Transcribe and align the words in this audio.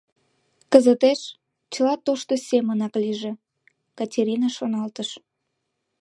Кызытеш 0.71 1.21
чыла 1.73 1.93
тошто 2.05 2.33
семынак 2.47 2.93
лийже,— 3.03 3.31
Катерина 3.97 4.49
шоналтыш. 4.57 5.09